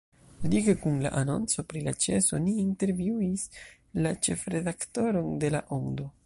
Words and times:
Lige 0.51 0.73
kun 0.85 0.95
la 1.05 1.11
anonco 1.19 1.63
pri 1.73 1.83
la 1.87 1.93
ĉeso 2.05 2.39
ni 2.45 2.55
intervjuis 2.63 3.45
la 4.07 4.15
ĉefredaktoron 4.29 5.31
de 5.45 5.53
La 5.59 5.63
Ondo. 5.81 6.11